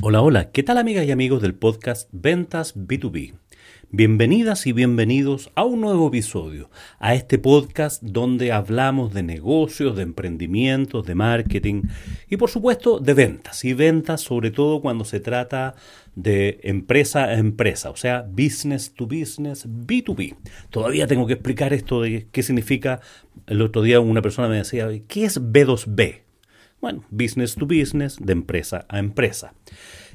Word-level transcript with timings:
Hola, 0.00 0.22
hola, 0.22 0.50
¿qué 0.52 0.62
tal 0.62 0.78
amigas 0.78 1.04
y 1.04 1.10
amigos 1.10 1.42
del 1.42 1.54
podcast 1.54 2.08
Ventas 2.12 2.74
B2B? 2.76 3.34
Bienvenidas 3.94 4.66
y 4.66 4.72
bienvenidos 4.72 5.50
a 5.54 5.64
un 5.64 5.82
nuevo 5.82 6.08
episodio, 6.08 6.70
a 6.98 7.14
este 7.14 7.38
podcast 7.38 8.02
donde 8.02 8.50
hablamos 8.50 9.12
de 9.12 9.22
negocios, 9.22 9.96
de 9.96 10.02
emprendimientos, 10.02 11.04
de 11.04 11.14
marketing 11.14 11.82
y 12.30 12.38
por 12.38 12.48
supuesto 12.48 13.00
de 13.00 13.12
ventas. 13.12 13.66
Y 13.66 13.74
ventas 13.74 14.22
sobre 14.22 14.50
todo 14.50 14.80
cuando 14.80 15.04
se 15.04 15.20
trata 15.20 15.74
de 16.14 16.60
empresa 16.62 17.24
a 17.24 17.34
empresa, 17.34 17.90
o 17.90 17.96
sea, 17.96 18.22
business 18.22 18.92
to 18.94 19.06
business, 19.06 19.66
B2B. 19.66 20.36
Todavía 20.70 21.06
tengo 21.06 21.26
que 21.26 21.34
explicar 21.34 21.72
esto 21.72 22.02
de 22.02 22.26
qué 22.30 22.42
significa. 22.42 23.00
El 23.46 23.62
otro 23.62 23.82
día 23.82 24.00
una 24.00 24.22
persona 24.22 24.48
me 24.48 24.56
decía, 24.56 24.88
¿qué 25.08 25.24
es 25.24 25.40
B2B? 25.40 26.20
Bueno, 26.80 27.04
business 27.10 27.54
to 27.54 27.66
business, 27.66 28.18
de 28.20 28.32
empresa 28.32 28.86
a 28.88 28.98
empresa. 28.98 29.54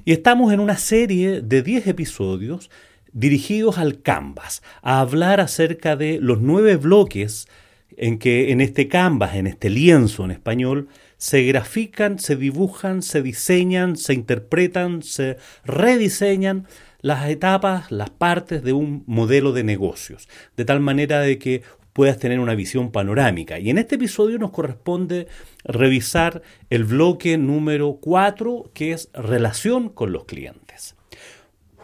Y 0.06 0.12
estamos 0.12 0.54
en 0.54 0.60
una 0.60 0.78
serie 0.78 1.42
de 1.42 1.64
10 1.64 1.88
episodios 1.88 2.70
dirigidos 3.14 3.78
al 3.78 4.02
Canvas, 4.02 4.62
a 4.82 5.00
hablar 5.00 5.40
acerca 5.40 5.96
de 5.96 6.20
los 6.22 6.42
nueve 6.42 6.76
bloques 6.76 7.48
en 7.96 8.20
que 8.20 8.52
en 8.52 8.62
este 8.62 8.88
Canvas, 8.88 9.36
en 9.36 9.48
este 9.48 9.70
lienzo 9.70 10.26
en 10.26 10.32
español, 10.32 10.88
se 11.18 11.44
grafican, 11.44 12.20
se 12.20 12.36
dibujan, 12.36 13.02
se 13.02 13.22
diseñan, 13.22 13.98
se 13.98 14.14
interpretan, 14.14 15.02
se 15.02 15.38
rediseñan 15.66 16.68
las 17.02 17.30
etapas, 17.30 17.92
las 17.92 18.10
partes 18.10 18.64
de 18.64 18.74
un 18.74 19.04
modelo 19.08 19.52
de 19.52 19.64
negocios, 19.64 20.28
de 20.56 20.66
tal 20.66 20.80
manera 20.80 21.20
de 21.20 21.38
que 21.38 21.64
puedas 21.94 22.20
tener 22.20 22.40
una 22.40 22.54
visión 22.54 22.92
panorámica. 22.92 23.58
Y 23.58 23.72
en 23.72 23.80
este 23.80 23.96
episodio 23.96 24.38
nos 24.38 24.52
corresponde 24.52 25.28
revisar 25.64 26.44
el 26.70 26.84
bloque 26.84 27.38
número 27.40 27.98
4, 28.00 28.70
que 28.76 28.92
es 28.92 29.10
relación 29.14 29.90
con 29.90 30.12
los 30.12 30.26
clientes. 30.26 30.96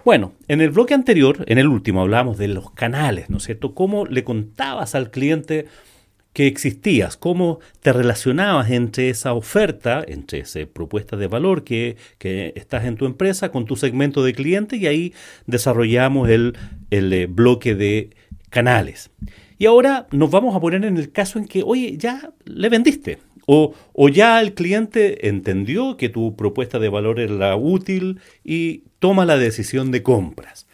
Bueno, 0.05 0.33
en 0.47 0.61
el 0.61 0.69
bloque 0.69 0.93
anterior, 0.93 1.43
en 1.47 1.57
el 1.57 1.67
último, 1.67 2.01
hablamos 2.01 2.37
de 2.37 2.49
los 2.49 2.69
canales, 2.71 3.29
¿no 3.29 3.37
es 3.37 3.43
cierto? 3.43 3.73
Cómo 3.73 4.05
le 4.05 4.23
contabas 4.23 4.95
al 4.95 5.09
cliente 5.09 5.65
que 6.33 6.47
existías, 6.47 7.15
cómo 7.15 7.59
te 7.81 7.93
relacionabas 7.93 8.71
entre 8.71 9.09
esa 9.09 9.33
oferta, 9.33 10.03
entre 10.07 10.39
esa 10.39 10.59
propuesta 10.65 11.15
de 11.15 11.27
valor 11.27 11.63
que, 11.63 11.95
que 12.17 12.53
estás 12.55 12.85
en 12.85 12.95
tu 12.95 13.05
empresa 13.05 13.51
con 13.51 13.65
tu 13.65 13.75
segmento 13.75 14.23
de 14.23 14.33
cliente 14.33 14.77
y 14.77 14.87
ahí 14.87 15.13
desarrollamos 15.45 16.29
el, 16.29 16.57
el 16.89 17.13
eh, 17.13 17.27
bloque 17.27 17.75
de 17.75 18.09
canales. 18.49 19.11
Y 19.59 19.67
ahora 19.67 20.07
nos 20.11 20.31
vamos 20.31 20.55
a 20.55 20.59
poner 20.59 20.83
en 20.85 20.97
el 20.97 21.11
caso 21.11 21.37
en 21.37 21.45
que, 21.45 21.63
oye, 21.63 21.97
ya 21.97 22.33
le 22.45 22.69
vendiste. 22.69 23.19
O, 23.45 23.73
o, 23.91 24.09
ya 24.09 24.39
el 24.39 24.53
cliente 24.53 25.27
entendió 25.27 25.97
que 25.97 26.07
tu 26.07 26.35
propuesta 26.37 26.79
de 26.79 26.87
valor 26.87 27.19
era 27.19 27.55
útil 27.57 28.21
y 28.43 28.83
toma 28.99 29.25
la 29.25 29.37
decisión 29.37 29.91
de 29.91 30.01
compras. 30.01 30.65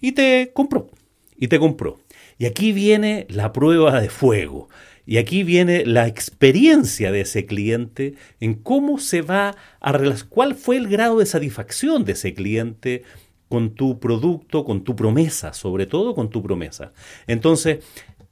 Y 0.00 0.12
te 0.12 0.50
compró. 0.52 0.90
Y 1.36 1.48
te 1.48 1.58
compró. 1.58 2.00
Y 2.38 2.46
aquí 2.46 2.72
viene 2.72 3.26
la 3.30 3.52
prueba 3.52 4.00
de 4.00 4.10
fuego. 4.10 4.68
Y 5.08 5.16
aquí 5.16 5.42
viene 5.42 5.86
la 5.86 6.06
experiencia 6.06 7.10
de 7.10 7.22
ese 7.22 7.46
cliente 7.46 8.12
en 8.40 8.52
cómo 8.52 8.98
se 8.98 9.22
va 9.22 9.56
a 9.80 9.98
cuál 10.28 10.54
fue 10.54 10.76
el 10.76 10.86
grado 10.86 11.20
de 11.20 11.24
satisfacción 11.24 12.04
de 12.04 12.12
ese 12.12 12.34
cliente 12.34 13.04
con 13.48 13.70
tu 13.70 14.00
producto, 14.00 14.66
con 14.66 14.84
tu 14.84 14.94
promesa, 14.94 15.54
sobre 15.54 15.86
todo 15.86 16.14
con 16.14 16.28
tu 16.28 16.42
promesa. 16.42 16.92
Entonces, 17.26 17.82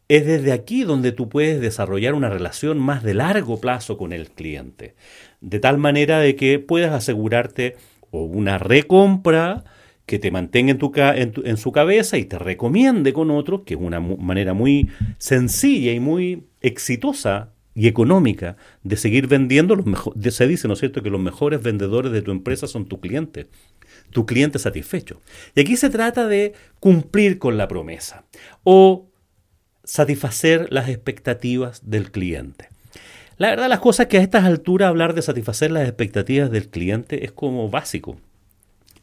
es 0.09 0.27
desde 0.27 0.53
aquí 0.53 0.83
donde 0.83 1.12
tú 1.12 1.31
puedes 1.31 1.62
desarrollar 1.62 2.12
una 2.12 2.28
relación 2.28 2.78
más 2.78 3.03
de 3.03 3.15
largo 3.15 3.59
plazo 3.59 3.97
con 3.97 4.12
el 4.12 4.28
cliente, 4.28 4.97
de 5.41 5.59
tal 5.61 5.78
manera 5.78 6.19
de 6.19 6.37
que 6.37 6.59
puedas 6.59 6.93
asegurarte 6.93 7.77
o 8.11 8.25
una 8.25 8.59
recompra 8.59 9.65
que 10.06 10.19
te 10.21 10.31
mantenga 10.31 10.71
en, 10.71 10.78
tu, 10.78 10.93
en, 10.97 11.33
tu, 11.33 11.43
en 11.44 11.56
su 11.56 11.72
cabeza 11.72 12.17
y 12.17 12.25
te 12.25 12.39
recomiende 12.39 13.12
con 13.12 13.31
otros, 13.31 13.62
que 13.67 13.75
es 13.75 13.81
una 13.81 14.00
manera 14.00 14.55
muy 14.55 14.89
sencilla 15.19 15.93
y 15.93 16.00
muy 16.00 16.44
exitosa 16.61 17.50
y 17.75 17.89
económica 17.89 18.56
de 18.84 18.97
seguir 18.97 19.27
vendiendo 19.27 19.77
mejores. 19.77 20.34
Se 20.34 20.47
dice, 20.47 20.69
¿no 20.69 20.75
es 20.75 20.81
cierto?, 20.81 21.03
que 21.03 21.11
los 21.11 21.21
mejores 21.21 21.62
vendedores 21.62 22.12
de 22.12 22.22
tu 22.22 22.31
empresa 22.31 22.66
son 22.69 22.87
tu 22.87 23.00
cliente, 23.00 23.49
tu 24.11 24.25
cliente 24.25 24.59
satisfecho. 24.59 25.21
Y 25.55 25.61
aquí 25.61 25.77
se 25.77 25.91
trata 25.91 26.27
de 26.27 26.55
cumplir 26.81 27.39
con 27.39 27.59
la 27.59 27.69
promesa 27.69 28.25
o 28.62 29.09
satisfacer 29.84 30.69
las 30.71 30.89
expectativas 30.89 31.89
del 31.91 32.11
cliente. 32.11 32.69
La 33.39 33.50
verdad, 33.50 33.69
las 33.69 33.81
cosas 33.81 34.06
que 34.06 34.19
a 34.19 34.22
estas 34.22 34.45
alturas 34.45 34.89
hablar 34.89 35.15
de 35.15 35.21
satisfacer 35.21 35.71
las 35.71 35.87
expectativas 35.87 36.50
del 36.50 36.69
cliente 36.69 37.25
es 37.25 37.33
como 37.33 37.69
básico. 37.69 38.16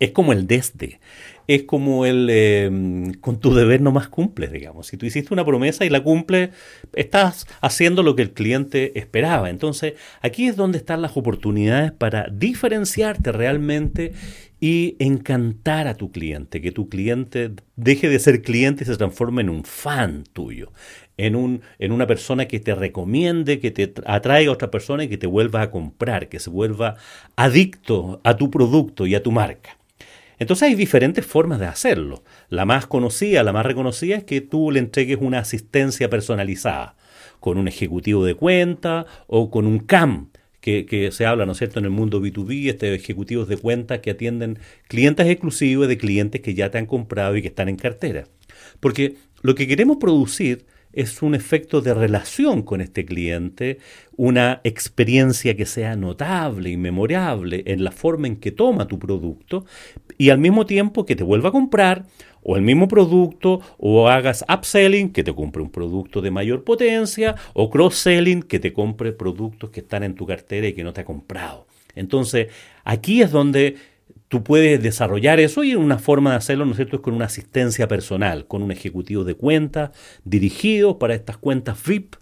Es 0.03 0.11
como 0.11 0.33
el 0.33 0.47
desde. 0.47 0.99
Es 1.47 1.63
como 1.63 2.05
el 2.05 2.27
eh, 2.29 2.69
con 3.21 3.39
tu 3.39 3.53
deber 3.53 3.79
no 3.79 3.93
más 3.93 4.09
cumples, 4.09 4.51
digamos. 4.51 4.87
Si 4.87 4.97
tú 4.97 5.05
hiciste 5.05 5.33
una 5.33 5.45
promesa 5.45 5.85
y 5.85 5.89
la 5.89 6.03
cumples, 6.03 6.49
estás 6.91 7.47
haciendo 7.61 8.03
lo 8.03 8.13
que 8.13 8.23
el 8.23 8.33
cliente 8.33 8.99
esperaba. 8.99 9.49
Entonces, 9.49 9.93
aquí 10.19 10.47
es 10.47 10.57
donde 10.57 10.77
están 10.77 11.01
las 11.01 11.15
oportunidades 11.15 11.93
para 11.93 12.27
diferenciarte 12.29 13.31
realmente 13.31 14.11
y 14.59 14.97
encantar 14.99 15.87
a 15.87 15.95
tu 15.95 16.11
cliente, 16.11 16.59
que 16.59 16.73
tu 16.73 16.89
cliente 16.89 17.51
deje 17.77 18.09
de 18.09 18.19
ser 18.19 18.41
cliente 18.41 18.83
y 18.83 18.87
se 18.87 18.97
transforme 18.97 19.41
en 19.41 19.49
un 19.49 19.63
fan 19.63 20.25
tuyo, 20.33 20.73
en, 21.15 21.37
un, 21.37 21.61
en 21.79 21.93
una 21.93 22.07
persona 22.07 22.45
que 22.45 22.59
te 22.59 22.75
recomiende, 22.75 23.59
que 23.61 23.71
te 23.71 23.93
atraiga 24.05 24.51
a 24.51 24.53
otra 24.53 24.69
persona 24.69 25.05
y 25.05 25.07
que 25.07 25.17
te 25.17 25.27
vuelva 25.27 25.61
a 25.61 25.71
comprar, 25.71 26.27
que 26.27 26.41
se 26.41 26.49
vuelva 26.49 26.97
adicto 27.37 28.19
a 28.25 28.35
tu 28.35 28.51
producto 28.51 29.07
y 29.07 29.15
a 29.15 29.23
tu 29.23 29.31
marca. 29.31 29.77
Entonces 30.43 30.67
hay 30.67 30.75
diferentes 30.75 31.25
formas 31.25 31.59
de 31.59 31.65
hacerlo. 31.65 32.23
La 32.49 32.65
más 32.65 32.85
conocida, 32.85 33.43
la 33.43 33.53
más 33.53 33.65
reconocida 33.65 34.17
es 34.17 34.23
que 34.25 34.41
tú 34.41 34.71
le 34.71 34.79
entregues 34.79 35.17
una 35.21 35.39
asistencia 35.39 36.09
personalizada 36.09 36.95
con 37.39 37.57
un 37.57 37.67
ejecutivo 37.67 38.25
de 38.25 38.35
cuenta 38.35 39.05
o 39.27 39.49
con 39.49 39.65
un 39.65 39.79
CAM, 39.79 40.31
que, 40.59 41.09
se 41.11 41.25
habla, 41.25 41.45
¿no 41.45 41.51
es 41.51 41.57
cierto?, 41.57 41.79
en 41.79 41.85
el 41.85 41.91
mundo 41.91 42.21
B2B, 42.21 42.69
este, 42.69 42.93
ejecutivos 42.93 43.49
de 43.49 43.57
cuentas 43.57 43.99
que 43.99 44.11
atienden 44.11 44.59
clientes 44.87 45.27
exclusivos 45.27 45.87
de 45.87 45.97
clientes 45.97 46.41
que 46.41 46.53
ya 46.53 46.71
te 46.71 46.77
han 46.77 46.85
comprado 46.85 47.35
y 47.35 47.41
que 47.41 47.49
están 47.49 47.67
en 47.67 47.75
cartera. 47.75 48.27
Porque 48.79 49.15
lo 49.41 49.55
que 49.55 49.67
queremos 49.67 49.97
producir 49.97 50.65
es 50.93 51.21
un 51.21 51.35
efecto 51.35 51.81
de 51.81 51.93
relación 51.93 52.61
con 52.61 52.81
este 52.81 53.05
cliente, 53.05 53.79
una 54.15 54.61
experiencia 54.63 55.55
que 55.57 55.65
sea 55.65 55.95
notable 55.95 56.69
y 56.69 56.77
memorable 56.77 57.63
en 57.65 57.83
la 57.83 57.91
forma 57.91 58.27
en 58.27 58.37
que 58.37 58.51
toma 58.51 58.87
tu 58.87 58.99
producto 58.99 59.65
y 60.17 60.29
al 60.29 60.37
mismo 60.37 60.65
tiempo 60.65 61.05
que 61.05 61.15
te 61.15 61.23
vuelva 61.23 61.49
a 61.49 61.51
comprar 61.51 62.05
o 62.43 62.55
el 62.55 62.61
mismo 62.61 62.87
producto 62.87 63.61
o 63.77 64.07
hagas 64.07 64.45
upselling 64.47 65.11
que 65.11 65.23
te 65.23 65.33
compre 65.33 65.63
un 65.63 65.71
producto 65.71 66.21
de 66.21 66.31
mayor 66.31 66.63
potencia 66.63 67.35
o 67.53 67.69
cross-selling 67.69 68.43
que 68.43 68.59
te 68.59 68.73
compre 68.73 69.13
productos 69.13 69.71
que 69.71 69.79
están 69.79 70.03
en 70.03 70.15
tu 70.15 70.25
cartera 70.25 70.67
y 70.67 70.73
que 70.73 70.83
no 70.83 70.93
te 70.93 71.01
ha 71.01 71.05
comprado. 71.05 71.67
Entonces, 71.95 72.47
aquí 72.83 73.21
es 73.21 73.31
donde 73.31 73.77
tú 74.33 74.43
puedes 74.43 74.81
desarrollar 74.81 75.39
eso 75.39 75.63
y 75.63 75.75
una 75.75 75.99
forma 75.99 76.31
de 76.31 76.37
hacerlo, 76.37 76.65
¿no 76.65 76.71
es 76.71 76.77
cierto?, 76.77 76.95
es 76.95 77.03
con 77.03 77.13
una 77.13 77.25
asistencia 77.25 77.87
personal, 77.87 78.47
con 78.47 78.63
un 78.63 78.71
ejecutivo 78.71 79.23
de 79.23 79.35
cuentas 79.35 79.91
dirigido 80.25 80.97
para 80.97 81.13
estas 81.13 81.37
cuentas 81.37 81.77
VIP, 81.85 82.15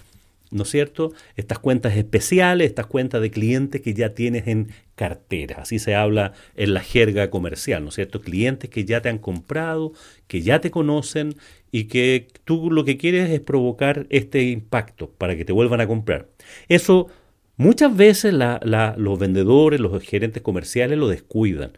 ¿no 0.49 0.63
es 0.63 0.69
cierto? 0.69 1.13
Estas 1.37 1.59
cuentas 1.59 1.95
especiales, 1.95 2.67
estas 2.67 2.87
cuentas 2.87 3.21
de 3.21 3.31
clientes 3.31 3.79
que 3.79 3.93
ya 3.93 4.13
tienes 4.13 4.47
en 4.47 4.73
cartera. 4.95 5.59
Así 5.61 5.79
se 5.79 5.95
habla 5.95 6.33
en 6.57 6.73
la 6.73 6.81
jerga 6.81 7.29
comercial, 7.29 7.81
¿no 7.81 7.87
es 7.87 7.95
cierto? 7.95 8.19
Clientes 8.19 8.69
que 8.69 8.83
ya 8.83 9.01
te 9.01 9.07
han 9.07 9.17
comprado, 9.17 9.93
que 10.27 10.41
ya 10.41 10.59
te 10.59 10.69
conocen 10.69 11.35
y 11.71 11.85
que 11.85 12.27
tú 12.43 12.71
lo 12.71 12.83
que 12.83 12.97
quieres 12.97 13.29
es 13.29 13.39
provocar 13.39 14.05
este 14.09 14.43
impacto 14.43 15.09
para 15.17 15.37
que 15.37 15.45
te 15.45 15.53
vuelvan 15.53 15.79
a 15.79 15.87
comprar. 15.87 16.27
Eso 16.67 17.07
muchas 17.55 17.95
veces 17.95 18.33
los 18.33 19.17
vendedores, 19.17 19.79
los 19.79 20.03
gerentes 20.03 20.43
comerciales 20.43 20.97
lo 20.99 21.07
descuidan 21.07 21.71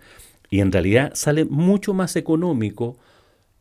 y 0.54 0.60
en 0.60 0.72
realidad 0.72 1.14
sale 1.16 1.46
mucho 1.46 1.96
más 1.96 2.16
económico 2.16 2.96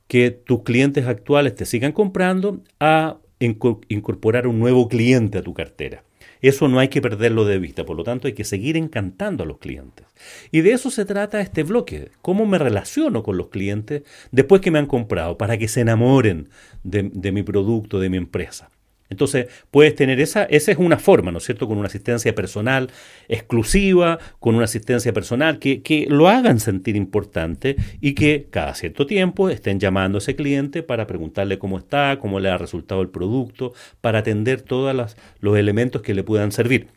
que 0.09 0.31
tus 0.31 0.62
clientes 0.62 1.06
actuales 1.06 1.55
te 1.55 1.65
sigan 1.65 1.93
comprando 1.93 2.61
a 2.81 3.17
incorporar 3.39 4.47
un 4.47 4.59
nuevo 4.59 4.91
cliente 4.91 5.39
a 5.39 5.43
tu 5.43 5.55
cartera. 5.55 6.05
Eso 6.43 6.69
no 6.69 6.81
hay 6.81 6.89
que 6.89 7.00
perderlo 7.00 7.47
de 7.47 7.59
vista, 7.59 7.87
por 7.87 7.97
lo 7.97 8.05
tanto 8.05 8.27
hay 8.27 8.35
que 8.35 8.44
seguir 8.44 8.77
encantando 8.77 9.43
a 9.43 9.47
los 9.47 9.56
clientes. 9.56 10.05
Y 10.50 10.61
de 10.61 10.73
eso 10.73 10.91
se 10.91 11.06
trata 11.06 11.41
este 11.41 11.62
bloque, 11.62 12.11
cómo 12.21 12.44
me 12.44 12.59
relaciono 12.59 13.23
con 13.23 13.39
los 13.39 13.49
clientes 13.49 14.03
después 14.31 14.61
que 14.61 14.71
me 14.71 14.79
han 14.79 14.85
comprado, 14.85 15.39
para 15.39 15.56
que 15.56 15.69
se 15.69 15.81
enamoren 15.81 16.50
de, 16.85 17.33
mi 17.33 17.43
producto, 17.43 18.00
de 18.00 18.11
mi 18.11 18.19
empresa. 18.19 18.71
Entonces, 19.12 19.47
puedes 19.70 19.94
tener 19.94 20.20
esa, 20.20 20.44
esa 20.44 20.73
es 20.73 20.79
una 20.79 20.99
forma, 20.99 21.31
¿no 21.31 21.38
es 21.38 21.44
cierto?, 21.44 21.69
con 21.69 21.79
una 21.79 21.87
asistencia 21.87 22.35
personal 22.35 22.91
exclusiva, 23.29 24.19
con 24.41 24.55
una 24.55 24.64
asistencia 24.64 25.12
personal 25.12 25.59
que, 25.59 25.82
que, 25.82 26.06
lo 26.09 26.29
hagan 26.29 26.59
sentir 26.59 26.97
importante 26.97 27.76
y 28.00 28.14
que 28.14 28.49
cada 28.50 28.75
cierto 28.75 29.06
tiempo 29.06 29.50
estén 29.50 29.79
llamando 29.79 30.17
a 30.17 30.20
ese 30.20 30.35
cliente 30.35 30.82
para 30.82 31.06
preguntarle 31.06 31.59
cómo 31.59 31.79
está, 31.79 32.19
cómo 32.19 32.41
le 32.41 32.49
ha 32.49 32.59
resultado 32.59 33.03
el 33.03 33.11
producto, 33.11 33.75
para 34.00 34.20
atender 34.20 34.62
todos 34.62 35.15
los 35.41 35.56
elementos 35.58 36.03
que 36.03 36.15
le 36.15 36.25
puedan 36.25 36.50
servir. 36.50 36.88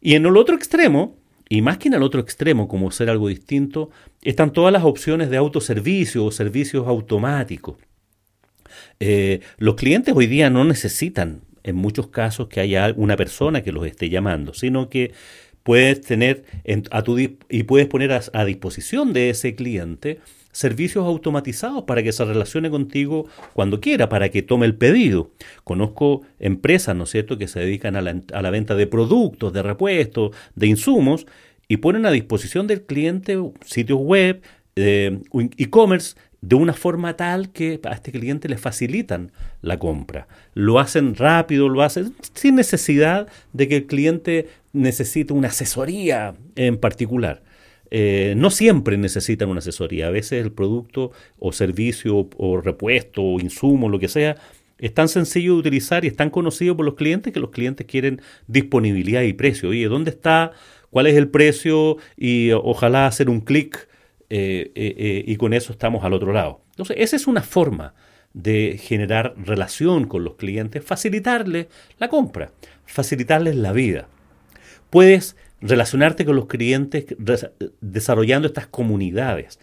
Y 0.00 0.14
en 0.14 0.24
el 0.24 0.36
otro 0.36 0.54
extremo, 0.54 1.16
y 1.48 1.62
más 1.62 1.78
que 1.78 1.88
en 1.88 1.94
el 1.94 2.04
otro 2.04 2.20
extremo, 2.20 2.68
como 2.68 2.92
ser 2.92 3.10
algo 3.10 3.26
distinto, 3.26 3.90
están 4.22 4.52
todas 4.52 4.72
las 4.72 4.84
opciones 4.84 5.30
de 5.30 5.36
autoservicio 5.36 6.24
o 6.24 6.30
servicios 6.30 6.86
automáticos. 6.86 7.76
Eh, 9.00 9.40
los 9.58 9.74
clientes 9.74 10.14
hoy 10.16 10.26
día 10.26 10.50
no 10.50 10.64
necesitan, 10.64 11.42
en 11.62 11.76
muchos 11.76 12.08
casos, 12.08 12.48
que 12.48 12.60
haya 12.60 12.92
una 12.96 13.16
persona 13.16 13.62
que 13.62 13.72
los 13.72 13.86
esté 13.86 14.08
llamando, 14.08 14.54
sino 14.54 14.88
que 14.88 15.12
puedes 15.62 16.00
tener 16.00 16.44
a 16.90 17.02
tu, 17.02 17.18
y 17.18 17.62
puedes 17.64 17.86
poner 17.86 18.12
a, 18.12 18.44
disposición 18.44 19.12
de 19.12 19.30
ese 19.30 19.54
cliente 19.54 20.20
servicios 20.52 21.06
automatizados 21.06 21.84
para 21.84 22.02
que 22.02 22.12
se 22.12 22.24
relacione 22.24 22.70
contigo 22.70 23.28
cuando 23.52 23.80
quiera, 23.80 24.08
para 24.08 24.30
que 24.30 24.42
tome 24.42 24.66
el 24.66 24.74
pedido. 24.74 25.30
Conozco 25.62 26.22
empresas, 26.40 26.96
¿no 26.96 27.04
es 27.04 27.10
cierto?, 27.10 27.38
que 27.38 27.46
se 27.46 27.60
dedican 27.60 27.94
a 27.94 28.02
la, 28.02 28.50
venta 28.50 28.74
de 28.74 28.86
productos, 28.86 29.52
de 29.52 29.62
repuestos, 29.62 30.34
de 30.56 30.66
insumos, 30.66 31.26
y 31.68 31.76
ponen 31.76 32.04
a 32.04 32.10
disposición 32.10 32.66
del 32.66 32.82
cliente 32.82 33.38
sitios 33.64 34.00
web, 34.00 34.42
eh, 34.74 35.20
e-commerce, 35.56 36.16
de 36.42 36.56
una 36.56 36.72
forma 36.72 37.16
tal 37.16 37.50
que 37.50 37.80
a 37.84 37.92
este 37.92 38.12
cliente 38.12 38.48
le 38.48 38.56
facilitan 38.56 39.32
la 39.60 39.78
compra. 39.78 40.26
Lo 40.54 40.78
hacen 40.78 41.14
rápido, 41.14 41.68
lo 41.68 41.82
hacen 41.82 42.14
sin 42.34 42.54
necesidad 42.54 43.28
de 43.52 43.68
que 43.68 43.76
el 43.76 43.86
cliente 43.86 44.48
necesite 44.72 45.32
una 45.32 45.48
asesoría 45.48 46.34
en 46.56 46.78
particular. 46.78 47.42
Eh, 47.90 48.34
no 48.36 48.50
siempre 48.50 48.96
necesitan 48.96 49.48
una 49.48 49.58
asesoría. 49.58 50.06
A 50.06 50.10
veces 50.10 50.42
el 50.42 50.52
producto 50.52 51.12
o 51.38 51.52
servicio 51.52 52.28
o 52.36 52.60
repuesto 52.60 53.22
o 53.22 53.40
insumo, 53.40 53.88
lo 53.88 53.98
que 53.98 54.08
sea, 54.08 54.36
es 54.78 54.94
tan 54.94 55.08
sencillo 55.08 55.54
de 55.54 55.60
utilizar 55.60 56.04
y 56.04 56.08
es 56.08 56.16
tan 56.16 56.30
conocido 56.30 56.76
por 56.76 56.86
los 56.86 56.94
clientes 56.94 57.32
que 57.32 57.40
los 57.40 57.50
clientes 57.50 57.86
quieren 57.86 58.22
disponibilidad 58.46 59.22
y 59.22 59.34
precio. 59.34 59.70
Oye, 59.70 59.88
¿dónde 59.88 60.10
está? 60.10 60.52
¿Cuál 60.88 61.06
es 61.06 61.16
el 61.16 61.28
precio? 61.28 61.98
Y 62.16 62.52
ojalá 62.52 63.06
hacer 63.06 63.28
un 63.28 63.40
clic 63.40 63.89
eh, 64.32 64.70
eh, 64.76 64.94
eh, 64.96 65.24
y 65.26 65.36
con 65.36 65.52
eso 65.52 65.72
estamos 65.72 66.04
al 66.04 66.12
otro 66.12 66.32
lado. 66.32 66.62
Entonces, 66.70 66.96
esa 67.00 67.16
es 67.16 67.26
una 67.26 67.42
forma 67.42 67.94
de 68.32 68.78
generar 68.80 69.34
relación 69.36 70.06
con 70.06 70.22
los 70.22 70.36
clientes, 70.36 70.84
facilitarles 70.84 71.66
la 71.98 72.08
compra, 72.08 72.52
facilitarles 72.86 73.56
la 73.56 73.72
vida. 73.72 74.08
Puedes 74.88 75.36
relacionarte 75.60 76.24
con 76.24 76.36
los 76.36 76.46
clientes 76.46 77.06
desarrollando 77.80 78.46
estas 78.46 78.68
comunidades 78.68 79.58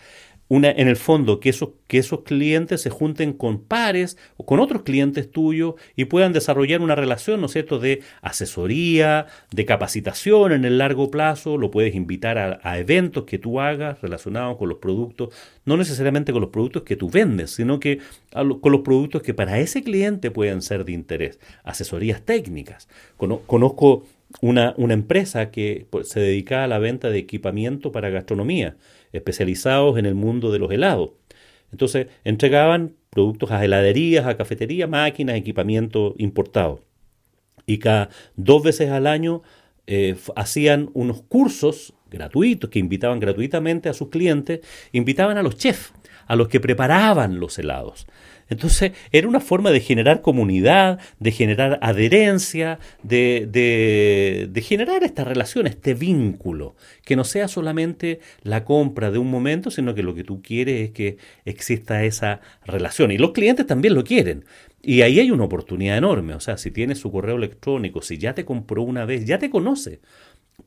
una, 0.49 0.71
en 0.71 0.87
el 0.87 0.95
fondo, 0.95 1.39
que 1.39 1.49
esos, 1.49 1.69
que 1.87 1.97
esos 1.97 2.21
clientes 2.21 2.81
se 2.81 2.89
junten 2.89 3.33
con 3.33 3.63
pares 3.63 4.17
o 4.37 4.45
con 4.45 4.59
otros 4.59 4.83
clientes 4.83 5.29
tuyos 5.29 5.75
y 5.95 6.05
puedan 6.05 6.33
desarrollar 6.33 6.81
una 6.81 6.95
relación, 6.95 7.41
¿no 7.41 7.47
es 7.47 7.53
de 7.53 8.01
asesoría, 8.21 9.27
de 9.51 9.65
capacitación 9.65 10.53
en 10.53 10.63
el 10.63 10.77
largo 10.77 11.11
plazo, 11.11 11.57
lo 11.57 11.71
puedes 11.71 11.95
invitar 11.95 12.37
a, 12.37 12.79
eventos 12.79 13.25
que 13.25 13.39
tú 13.39 13.59
hagas 13.59 14.01
relacionados 14.01 14.57
con 14.57 14.69
los 14.69 14.77
productos, 14.77 15.33
no 15.65 15.75
necesariamente 15.75 16.31
con 16.31 16.41
los 16.41 16.51
productos 16.51 16.83
que 16.83 16.95
tú 16.95 17.09
vendes, 17.09 17.51
sino 17.51 17.79
que 17.79 17.99
con 18.31 18.71
los 18.71 18.81
productos 18.81 19.21
que 19.21 19.33
para 19.33 19.59
ese 19.59 19.83
cliente 19.83 20.31
pueden 20.31 20.61
ser 20.61 20.85
de 20.85 20.91
interés, 20.93 21.39
asesorías 21.63 22.21
técnicas. 22.21 22.87
Conozco 23.17 24.05
una, 24.41 24.73
una 24.77 24.93
empresa 24.93 25.51
que 25.51 25.87
pues, 25.89 26.09
se 26.09 26.19
dedica 26.19 26.63
a 26.63 26.67
la 26.67 26.79
venta 26.79 27.09
de 27.09 27.17
equipamiento 27.17 27.91
para 27.91 28.09
gastronomía 28.09 28.75
especializados 29.11 29.97
en 29.97 30.05
el 30.05 30.15
mundo 30.15 30.51
de 30.51 30.59
los 30.59 30.71
helados. 30.71 31.11
Entonces, 31.71 32.07
entregaban 32.23 32.95
productos 33.09 33.51
a 33.51 33.63
heladerías, 33.63 34.25
a 34.25 34.37
cafeterías, 34.37 34.89
máquinas, 34.89 35.35
equipamiento 35.35 36.15
importado. 36.17 36.81
Y 37.65 37.79
cada 37.79 38.09
dos 38.35 38.63
veces 38.63 38.89
al 38.91 39.07
año 39.07 39.41
eh, 39.85 40.15
hacían 40.35 40.89
unos 40.93 41.21
cursos 41.23 41.93
gratuitos 42.09 42.69
que 42.69 42.79
invitaban 42.79 43.19
gratuitamente 43.19 43.89
a 43.89 43.93
sus 43.93 44.09
clientes, 44.09 44.61
invitaban 44.91 45.37
a 45.37 45.43
los 45.43 45.57
chefs, 45.57 45.93
a 46.25 46.35
los 46.35 46.47
que 46.47 46.59
preparaban 46.59 47.39
los 47.39 47.57
helados. 47.59 48.07
Entonces 48.49 48.93
era 49.11 49.27
una 49.27 49.39
forma 49.39 49.71
de 49.71 49.79
generar 49.79 50.21
comunidad, 50.21 50.99
de 51.19 51.31
generar 51.31 51.79
adherencia, 51.81 52.79
de, 53.03 53.47
de, 53.49 54.61
generar 54.61 55.03
esta 55.03 55.23
relación, 55.23 55.67
este 55.67 55.93
vínculo, 55.93 56.75
que 57.03 57.15
no 57.15 57.23
sea 57.23 57.47
solamente 57.47 58.19
la 58.43 58.63
compra 58.63 59.11
de 59.11 59.17
un 59.17 59.29
momento, 59.29 59.71
sino 59.71 59.93
que 59.95 60.03
lo 60.03 60.15
que 60.15 60.23
tú 60.23 60.41
quieres 60.41 60.81
es 60.81 60.91
que 60.91 61.17
exista 61.45 62.03
esa 62.03 62.41
relación. 62.65 63.11
Y 63.11 63.17
los 63.17 63.31
clientes 63.31 63.65
también 63.65 63.93
lo 63.93 64.03
quieren. 64.03 64.45
Y 64.81 65.01
ahí 65.01 65.19
hay 65.19 65.31
una 65.31 65.43
oportunidad 65.43 65.97
enorme. 65.97 66.33
O 66.33 66.39
sea, 66.39 66.57
si 66.57 66.71
tienes 66.71 66.99
su 66.99 67.11
correo 67.11 67.35
electrónico, 67.35 68.01
si 68.01 68.17
ya 68.17 68.33
te 68.33 68.45
compró 68.45 68.83
una 68.83 69.05
vez, 69.05 69.25
ya 69.25 69.39
te 69.39 69.49
conoce. 69.49 69.99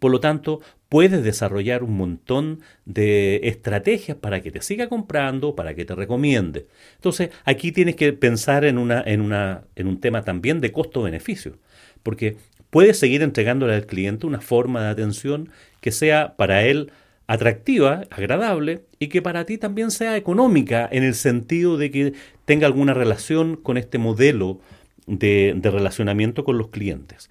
Por 0.01 0.11
lo 0.11 0.19
tanto, 0.19 0.61
puedes 0.89 1.23
desarrollar 1.23 1.85
un 1.85 1.97
montón 1.97 2.61
de 2.85 3.41
estrategias 3.45 4.17
para 4.17 4.41
que 4.43 4.51
te 4.51 4.61
siga 4.61 4.89
comprando, 4.89 5.55
para 5.55 5.75
que 5.75 5.85
te 5.85 5.95
recomiende. 5.95 6.67
Entonces, 6.97 7.31
aquí 7.45 7.71
tienes 7.71 7.95
que 7.95 8.13
pensar 8.13 8.65
en, 8.65 8.77
una, 8.77 9.01
en, 9.07 9.21
una, 9.21 9.63
en 9.77 9.87
un 9.87 10.01
tema 10.01 10.25
también 10.25 10.61
de 10.61 10.73
costo-beneficio, 10.73 11.59
porque 12.03 12.37
puedes 12.71 12.99
seguir 12.99 13.23
entregándole 13.23 13.75
al 13.75 13.87
cliente 13.87 14.27
una 14.27 14.41
forma 14.41 14.83
de 14.83 14.89
atención 14.89 15.51
que 15.81 15.93
sea 15.93 16.35
para 16.37 16.65
él 16.65 16.91
atractiva, 17.27 18.03
agradable 18.11 18.83
y 18.99 19.07
que 19.09 19.23
para 19.23 19.45
ti 19.45 19.59
también 19.59 19.93
sea 19.93 20.17
económica 20.17 20.89
en 20.91 21.05
el 21.05 21.15
sentido 21.15 21.77
de 21.77 21.93
que 21.93 22.13
tenga 22.45 22.67
alguna 22.67 22.95
relación 22.95 23.55
con 23.55 23.77
este 23.77 23.99
modelo 23.99 24.61
de, 25.07 25.55
de 25.57 25.71
relacionamiento 25.71 26.43
con 26.43 26.59
los 26.59 26.71
clientes. 26.71 27.31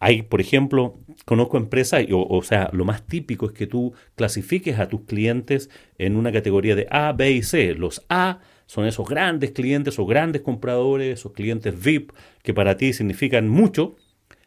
Hay, 0.00 0.22
por 0.22 0.40
ejemplo, 0.40 1.00
conozco 1.24 1.56
empresas, 1.56 2.04
o, 2.10 2.42
sea, 2.42 2.70
lo 2.72 2.84
más 2.84 3.06
típico 3.06 3.46
es 3.46 3.52
que 3.52 3.66
tú 3.66 3.94
clasifiques 4.14 4.78
a 4.78 4.88
tus 4.88 5.02
clientes 5.02 5.70
en 5.98 6.16
una 6.16 6.30
categoría 6.30 6.76
de 6.76 6.86
A, 6.90 7.12
B 7.12 7.32
y 7.32 7.42
C. 7.42 7.74
Los 7.74 8.04
A 8.08 8.38
son 8.66 8.86
esos 8.86 9.08
grandes 9.08 9.50
clientes 9.50 9.98
o 9.98 10.06
grandes 10.06 10.42
compradores, 10.42 11.18
esos 11.18 11.32
clientes 11.32 11.74
VIP 11.82 12.12
que 12.42 12.54
para 12.54 12.76
ti 12.76 12.92
significan 12.92 13.48
mucho 13.48 13.96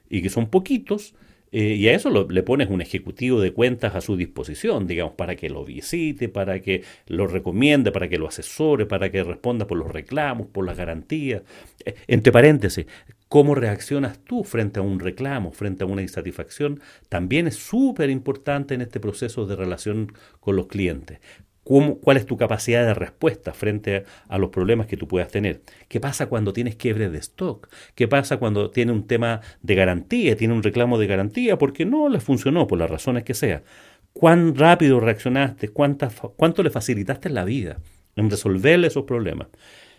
y 0.10 0.22
que 0.22 0.30
son 0.30 0.50
poquitos. 0.50 1.16
Eh, 1.54 1.76
y 1.76 1.90
a 1.90 1.94
eso 1.94 2.10
le 2.10 2.44
pones 2.44 2.70
un 2.70 2.82
ejecutivo 2.82 3.42
de 3.42 3.52
cuentas 3.52 3.94
a 3.94 4.00
su 4.00 4.16
disposición, 4.16 4.88
digamos, 4.88 5.16
para 5.16 5.36
que 5.36 5.50
lo 5.50 5.66
visite, 5.66 6.30
para 6.30 6.62
que 6.62 6.84
lo 7.08 7.28
recomiende, 7.28 7.92
para 7.92 8.08
que 8.08 8.18
lo 8.18 8.28
asesore, 8.30 8.86
para 8.86 9.12
que 9.12 9.22
responda 9.22 9.68
por 9.68 9.78
los 9.78 9.92
reclamos, 9.92 10.48
por 10.48 10.66
las 10.66 10.78
garantías. 10.78 11.42
Eh, 11.84 11.96
entre 12.08 12.32
paréntesis, 12.32 12.86
cómo 13.32 13.56
reaccionas 13.56 14.20
tú 14.26 14.44
frente 14.44 14.82
a 14.82 14.84
un 14.84 15.00
reclamo, 15.00 15.54
frente 15.54 15.86
a 15.86 15.88
una 15.88 16.02
insatisfacción, 16.02 16.82
también 17.08 17.48
es 17.48 17.56
súper 17.56 18.10
importante 18.10 18.74
en 18.74 18.82
este 18.82 19.00
proceso 19.00 19.46
de 19.46 19.56
relación 19.56 20.12
con 20.42 20.58
los 20.58 20.68
clientes. 20.68 21.22
¿Cuál 21.64 22.18
es 22.18 22.26
tu 22.26 22.36
capacidad 22.36 22.86
de 22.86 22.94
respuesta 22.94 23.54
frente 23.54 24.04
a, 24.28 24.38
los 24.38 24.50
problemas 24.50 24.88
que 24.88 24.98
tú 24.98 25.08
puedas 25.08 25.30
tener? 25.30 25.62
¿Qué 25.88 26.02
pasa 26.02 26.26
cuando 26.26 26.52
tienes 26.52 26.76
quiebre 26.76 27.10
de 27.10 27.20
stock? 27.20 27.70
¿Qué 27.96 28.10
pasa 28.10 28.36
cuando 28.36 28.70
tiene 28.70 28.92
un 28.92 29.08
tema 29.08 29.40
de 29.62 29.76
garantía, 29.76 30.36
tiene 30.36 30.54
un 30.54 30.62
reclamo 30.62 30.98
de 30.98 31.08
garantía 31.08 31.58
porque 31.58 31.86
no 31.86 32.10
le 32.10 32.20
funcionó 32.20 32.68
por 32.68 32.80
las 32.80 32.90
razones 32.90 33.24
que 33.24 33.34
sea? 33.34 33.64
¿Cuán 34.12 34.56
rápido 34.56 35.00
reaccionaste? 35.00 35.70
¿Cuánto 35.70 36.64
le 36.64 36.70
facilitaste 36.70 37.30
la 37.30 37.46
vida 37.46 37.80
en 38.18 38.30
resolverle 38.30 38.88
esos 38.88 39.06
problemas? 39.06 39.48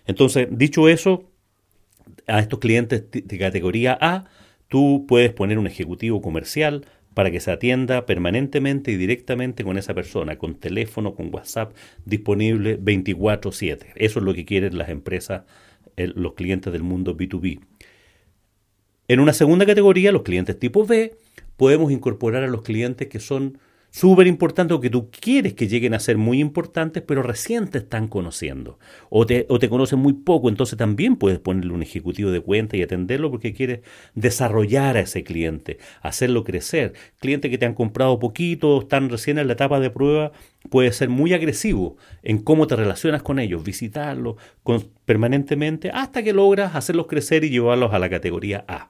Entonces, 0.04 0.48
dicho 0.50 0.86
eso, 0.90 1.31
a 2.26 2.40
estos 2.40 2.58
clientes 2.58 3.04
de 3.10 3.38
categoría 3.38 3.96
A, 4.00 4.24
tú 4.68 5.04
puedes 5.06 5.32
poner 5.32 5.58
un 5.58 5.66
ejecutivo 5.66 6.20
comercial 6.22 6.86
para 7.14 7.30
que 7.30 7.40
se 7.40 7.50
atienda 7.50 8.06
permanentemente 8.06 8.90
y 8.90 8.96
directamente 8.96 9.64
con 9.64 9.76
esa 9.76 9.92
persona, 9.92 10.38
con 10.38 10.54
teléfono, 10.54 11.14
con 11.14 11.32
WhatsApp, 11.32 11.74
disponible 12.06 12.78
24/7. 12.78 13.92
Eso 13.96 14.18
es 14.18 14.24
lo 14.24 14.32
que 14.32 14.44
quieren 14.44 14.78
las 14.78 14.88
empresas, 14.88 15.42
los 15.96 16.34
clientes 16.34 16.72
del 16.72 16.82
mundo 16.82 17.16
B2B. 17.16 17.60
En 19.08 19.20
una 19.20 19.34
segunda 19.34 19.66
categoría, 19.66 20.10
los 20.10 20.22
clientes 20.22 20.58
tipo 20.58 20.86
B, 20.86 21.16
podemos 21.56 21.92
incorporar 21.92 22.44
a 22.44 22.48
los 22.48 22.62
clientes 22.62 23.08
que 23.08 23.20
son 23.20 23.58
súper 23.92 24.26
importantes 24.26 24.74
o 24.74 24.80
que 24.80 24.88
tú 24.88 25.10
quieres 25.10 25.52
que 25.52 25.68
lleguen 25.68 25.92
a 25.92 26.00
ser 26.00 26.16
muy 26.16 26.40
importantes, 26.40 27.02
pero 27.06 27.22
recién 27.22 27.68
te 27.68 27.78
están 27.78 28.08
conociendo 28.08 28.78
o 29.10 29.26
te, 29.26 29.44
o 29.50 29.58
te 29.58 29.68
conocen 29.68 29.98
muy 29.98 30.14
poco, 30.14 30.48
entonces 30.48 30.78
también 30.78 31.16
puedes 31.16 31.38
ponerle 31.38 31.74
un 31.74 31.82
ejecutivo 31.82 32.30
de 32.30 32.40
cuenta 32.40 32.76
y 32.76 32.82
atenderlo 32.82 33.30
porque 33.30 33.52
quieres 33.52 33.80
desarrollar 34.14 34.96
a 34.96 35.00
ese 35.00 35.22
cliente, 35.22 35.78
hacerlo 36.00 36.42
crecer. 36.42 36.94
Clientes 37.18 37.50
que 37.50 37.58
te 37.58 37.66
han 37.66 37.74
comprado 37.74 38.18
poquito, 38.18 38.80
están 38.80 39.10
recién 39.10 39.38
en 39.38 39.46
la 39.46 39.52
etapa 39.52 39.78
de 39.78 39.90
prueba, 39.90 40.32
puede 40.70 40.90
ser 40.92 41.10
muy 41.10 41.34
agresivo 41.34 41.96
en 42.22 42.38
cómo 42.38 42.66
te 42.66 42.76
relacionas 42.76 43.22
con 43.22 43.38
ellos, 43.38 43.62
visitarlos 43.62 44.36
permanentemente 45.04 45.90
hasta 45.90 46.22
que 46.22 46.32
logras 46.32 46.74
hacerlos 46.74 47.08
crecer 47.08 47.44
y 47.44 47.50
llevarlos 47.50 47.92
a 47.92 47.98
la 47.98 48.08
categoría 48.08 48.64
A. 48.66 48.88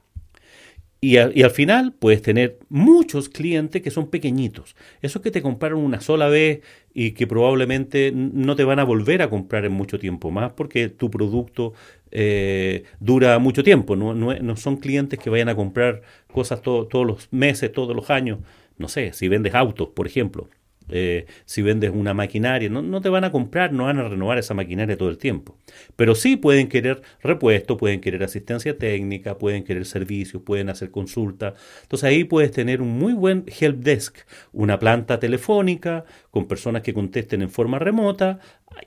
Y, 1.03 1.17
al 1.17 1.51
final 1.51 1.91
puedes 1.91 2.21
tener 2.21 2.59
muchos 2.69 3.27
clientes 3.27 3.81
que 3.81 3.91
son 3.91 4.07
pequeñitos. 4.07 4.73
Esos 5.01 5.21
que 5.21 5.31
te 5.31 5.41
compraron 5.41 5.83
una 5.83 5.99
sola 5.99 6.29
vez 6.29 6.61
y 6.93 7.11
que 7.11 7.27
probablemente 7.27 8.13
no 8.15 8.55
te 8.55 8.63
van 8.63 8.79
a 8.79 8.85
volver 8.85 9.21
a 9.21 9.29
comprar 9.29 9.65
en 9.65 9.73
mucho 9.73 9.99
tiempo 9.99 10.31
más 10.31 10.53
porque 10.53 10.87
tu 10.87 11.11
producto 11.11 11.73
eh, 12.11 12.85
dura 13.01 13.37
mucho 13.39 13.65
tiempo. 13.65 13.97
No, 13.97 14.13
no, 14.13 14.55
son 14.55 14.77
clientes 14.77 15.19
que 15.19 15.29
vayan 15.29 15.49
a 15.49 15.57
comprar 15.57 16.03
cosas 16.31 16.61
todos 16.61 17.05
los 17.05 17.27
meses, 17.33 17.73
todos 17.73 17.93
los 17.93 18.09
años. 18.09 18.39
No 18.77 18.87
sé, 18.87 19.11
si 19.11 19.27
vendes 19.27 19.55
autos, 19.55 19.89
por 19.89 20.07
ejemplo. 20.07 20.47
Eh, 20.89 21.25
si 21.45 21.61
vendes 21.61 21.91
una 21.93 22.13
maquinaria, 22.13 22.69
no, 22.69 23.01
te 23.01 23.09
van 23.09 23.23
a 23.23 23.31
comprar, 23.31 23.71
no 23.71 23.85
van 23.85 23.99
a 23.99 24.07
renovar 24.07 24.37
esa 24.37 24.53
maquinaria 24.53 24.97
todo 24.97 25.09
el 25.09 25.17
tiempo. 25.17 25.57
Pero 25.95 26.15
sí 26.15 26.35
pueden 26.37 26.67
querer 26.67 27.01
repuesto, 27.21 27.77
pueden 27.77 28.01
querer 28.01 28.23
asistencia 28.23 28.77
técnica, 28.77 29.37
pueden 29.37 29.63
querer 29.63 29.85
servicios, 29.85 30.43
pueden 30.43 30.69
hacer 30.69 30.91
consulta. 30.91 31.53
Entonces 31.83 32.09
ahí 32.09 32.23
puedes 32.23 32.51
tener 32.51 32.81
un 32.81 32.97
muy 32.97 33.13
buen 33.13 33.45
help 33.59 33.77
desk, 33.77 34.17
una 34.51 34.79
planta 34.79 35.19
telefónica 35.19 36.05
con 36.31 36.47
personas 36.47 36.81
que 36.81 36.93
contesten 36.93 37.41
en 37.41 37.49
forma 37.49 37.79
remota 37.79 38.39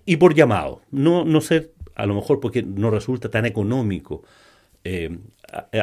y 0.04 0.16
por 0.16 0.34
llamado. 0.34 0.82
No, 0.90 1.24
no 1.24 1.40
ser, 1.40 1.72
a 1.94 2.06
lo 2.06 2.14
mejor 2.14 2.40
porque 2.40 2.62
no 2.62 2.90
resulta 2.90 3.30
tan 3.30 3.46
económico 3.46 4.22
eh, 4.88 5.18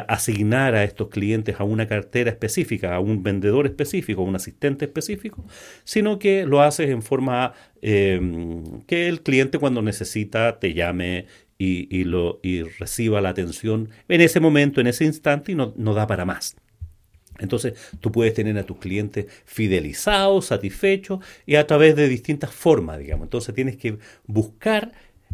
asignar 0.08 0.74
a 0.74 0.84
estos 0.84 1.08
clientes 1.08 1.56
a 1.58 1.64
una 1.64 1.86
cartera 1.86 2.30
específica, 2.30 2.94
a 2.94 3.00
un 3.00 3.22
vendedor 3.22 3.66
específico, 3.66 4.22
a 4.22 4.24
un 4.24 4.36
asistente 4.36 4.84
específico, 4.84 5.44
sino 5.84 6.18
que 6.18 6.46
lo 6.46 6.62
haces 6.62 6.90
en 6.90 7.02
forma 7.02 7.54
eh, 7.82 8.20
que 8.86 9.08
el 9.08 9.22
cliente 9.22 9.58
cuando 9.58 9.82
necesita 9.82 10.58
te 10.58 10.74
llame 10.74 11.26
y, 11.56 12.04
lo, 12.04 12.40
y 12.42 12.62
reciba 12.62 13.22
la 13.22 13.30
atención 13.30 13.88
en 14.08 14.20
ese 14.20 14.38
momento, 14.38 14.80
en 14.80 14.86
ese 14.86 15.04
instante 15.04 15.52
y 15.52 15.54
no, 15.54 15.72
no 15.76 15.94
da 15.94 16.06
para 16.06 16.24
más. 16.24 16.56
Entonces 17.38 17.74
tú 18.00 18.12
puedes 18.12 18.34
tener 18.34 18.56
a 18.58 18.64
tus 18.64 18.78
clientes 18.78 19.26
fidelizados, 19.44 20.46
satisfechos 20.46 21.20
y 21.46 21.56
a 21.56 21.66
través 21.66 21.96
de 21.96 22.08
distintas 22.08 22.52
formas, 22.52 22.98
digamos. 22.98 23.26
Entonces 23.26 23.54
tienes 23.54 23.76
que 23.76 23.98
buscar 24.26 24.92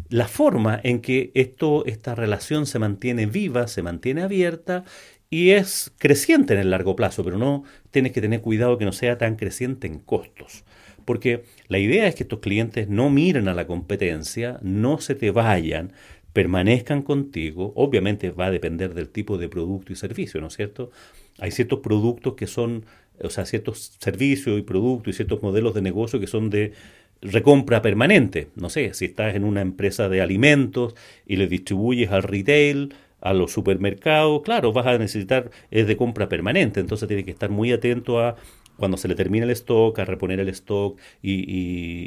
la 0.09 0.27
forma 0.27 0.79
en 0.83 1.01
que 1.01 1.31
esto, 1.33 1.85
esta 1.85 2.15
relación 2.15 2.65
se 2.65 2.79
mantiene 2.79 3.25
viva, 3.25 3.67
se 3.67 3.81
mantiene 3.81 4.23
abierta 4.23 4.83
y 5.29 5.51
es 5.51 5.93
creciente 5.97 6.53
en 6.53 6.59
el 6.59 6.71
largo 6.71 6.95
plazo, 6.95 7.23
pero 7.23 7.37
no 7.37 7.63
tienes 7.91 8.11
que 8.11 8.21
tener 8.21 8.41
cuidado 8.41 8.77
que 8.77 8.85
no 8.85 8.91
sea 8.91 9.17
tan 9.17 9.37
creciente 9.37 9.87
en 9.87 9.99
costos. 9.99 10.65
Porque 11.05 11.43
la 11.67 11.79
idea 11.79 12.07
es 12.07 12.15
que 12.15 12.23
estos 12.23 12.39
clientes 12.39 12.89
no 12.89 13.09
miren 13.09 13.47
a 13.47 13.53
la 13.53 13.65
competencia, 13.65 14.59
no 14.61 14.99
se 14.99 15.15
te 15.15 15.31
vayan, 15.31 15.93
permanezcan 16.33 17.01
contigo. 17.01 17.73
Obviamente 17.75 18.31
va 18.31 18.47
a 18.47 18.51
depender 18.51 18.93
del 18.93 19.09
tipo 19.09 19.37
de 19.37 19.49
producto 19.49 19.93
y 19.93 19.95
servicio, 19.95 20.41
¿no 20.41 20.47
es 20.47 20.55
cierto? 20.55 20.91
Hay 21.39 21.51
ciertos 21.51 21.79
productos 21.79 22.35
que 22.35 22.47
son, 22.47 22.85
o 23.21 23.29
sea, 23.29 23.45
ciertos 23.45 23.97
servicios 23.99 24.59
y 24.59 24.61
productos 24.63 25.13
y 25.13 25.15
ciertos 25.15 25.41
modelos 25.41 25.73
de 25.73 25.81
negocio 25.81 26.19
que 26.19 26.27
son 26.27 26.49
de 26.49 26.73
recompra 27.21 27.81
permanente. 27.81 28.49
No 28.55 28.69
sé, 28.69 28.93
si 28.93 29.05
estás 29.05 29.35
en 29.35 29.43
una 29.43 29.61
empresa 29.61 30.09
de 30.09 30.21
alimentos 30.21 30.95
y 31.25 31.37
le 31.37 31.47
distribuyes 31.47 32.11
al 32.11 32.23
retail, 32.23 32.93
a 33.21 33.33
los 33.33 33.51
supermercados, 33.51 34.41
claro, 34.41 34.73
vas 34.73 34.87
a 34.87 34.97
necesitar, 34.97 35.51
es 35.69 35.87
de 35.87 35.95
compra 35.95 36.27
permanente, 36.27 36.79
entonces 36.79 37.07
tienes 37.07 37.23
que 37.23 37.31
estar 37.31 37.51
muy 37.51 37.71
atento 37.71 38.19
a 38.19 38.35
cuando 38.77 38.97
se 38.97 39.07
le 39.07 39.13
termina 39.13 39.45
el 39.45 39.51
stock, 39.51 39.99
a 39.99 40.05
reponer 40.05 40.39
el 40.39 40.49
stock 40.49 40.99
y, 41.21 41.45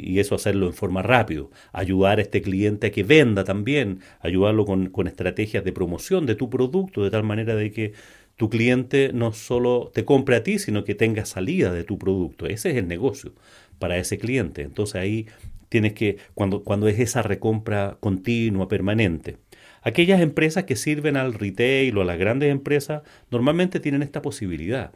y, 0.03 0.19
eso 0.19 0.35
hacerlo 0.35 0.67
en 0.67 0.73
forma 0.73 1.01
rápido. 1.01 1.49
Ayudar 1.71 2.19
a 2.19 2.21
este 2.21 2.41
cliente 2.41 2.87
a 2.87 2.91
que 2.91 3.03
venda 3.03 3.45
también, 3.45 4.01
ayudarlo 4.19 4.65
con, 4.65 4.89
con 4.89 5.07
estrategias 5.07 5.63
de 5.63 5.71
promoción 5.71 6.25
de 6.25 6.35
tu 6.35 6.49
producto, 6.49 7.01
de 7.05 7.11
tal 7.11 7.23
manera 7.23 7.55
de 7.55 7.71
que 7.71 7.93
tu 8.35 8.49
cliente 8.49 9.11
no 9.13 9.31
solo 9.31 9.89
te 9.93 10.03
compre 10.03 10.35
a 10.35 10.43
ti, 10.43 10.59
sino 10.59 10.83
que 10.83 10.95
tenga 10.95 11.23
salida 11.23 11.71
de 11.71 11.85
tu 11.85 11.97
producto. 11.97 12.45
Ese 12.45 12.71
es 12.71 12.75
el 12.75 12.89
negocio 12.89 13.31
para 13.79 13.97
ese 13.97 14.17
cliente. 14.17 14.61
Entonces 14.61 14.95
ahí 14.95 15.27
tienes 15.69 15.93
que, 15.93 16.17
cuando, 16.33 16.63
cuando 16.63 16.87
es 16.87 16.99
esa 16.99 17.21
recompra 17.21 17.97
continua, 17.99 18.67
permanente. 18.67 19.37
Aquellas 19.81 20.21
empresas 20.21 20.63
que 20.63 20.75
sirven 20.75 21.17
al 21.17 21.33
retail 21.33 21.97
o 21.97 22.01
a 22.01 22.05
las 22.05 22.17
grandes 22.17 22.51
empresas 22.51 23.03
normalmente 23.29 23.79
tienen 23.79 24.01
esta 24.01 24.21
posibilidad 24.21 24.91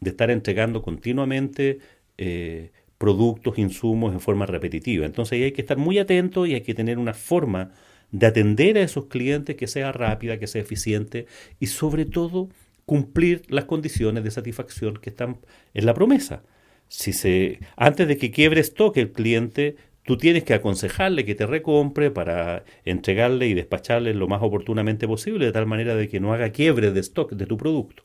de 0.00 0.10
estar 0.10 0.30
entregando 0.30 0.82
continuamente 0.82 1.78
eh, 2.18 2.70
productos, 2.98 3.58
insumos 3.58 4.12
en 4.12 4.20
forma 4.20 4.46
repetitiva. 4.46 5.06
Entonces 5.06 5.34
ahí 5.34 5.44
hay 5.44 5.52
que 5.52 5.62
estar 5.62 5.78
muy 5.78 5.98
atento 5.98 6.46
y 6.46 6.54
hay 6.54 6.60
que 6.62 6.74
tener 6.74 6.98
una 6.98 7.14
forma 7.14 7.72
de 8.10 8.26
atender 8.26 8.78
a 8.78 8.82
esos 8.82 9.06
clientes 9.06 9.56
que 9.56 9.66
sea 9.66 9.92
rápida, 9.92 10.38
que 10.38 10.46
sea 10.46 10.62
eficiente 10.62 11.26
y 11.60 11.66
sobre 11.66 12.04
todo 12.04 12.48
cumplir 12.84 13.42
las 13.48 13.64
condiciones 13.64 14.22
de 14.22 14.30
satisfacción 14.30 14.96
que 14.98 15.10
están 15.10 15.38
en 15.74 15.86
la 15.86 15.94
promesa 15.94 16.42
si 16.88 17.12
se, 17.12 17.60
antes 17.76 18.08
de 18.08 18.16
que 18.16 18.30
quiebre 18.30 18.60
stock 18.60 18.96
el 18.96 19.12
cliente, 19.12 19.76
tú 20.04 20.16
tienes 20.16 20.44
que 20.44 20.54
aconsejarle 20.54 21.24
que 21.24 21.34
te 21.34 21.46
recompre 21.46 22.10
para 22.10 22.64
entregarle 22.84 23.48
y 23.48 23.54
despacharle 23.54 24.14
lo 24.14 24.28
más 24.28 24.42
oportunamente 24.42 25.06
posible, 25.06 25.46
de 25.46 25.52
tal 25.52 25.66
manera 25.66 25.94
de 25.94 26.08
que 26.08 26.20
no 26.20 26.32
haga 26.32 26.50
quiebre 26.50 26.92
de 26.92 27.00
stock 27.00 27.32
de 27.32 27.46
tu 27.46 27.56
producto. 27.56 28.04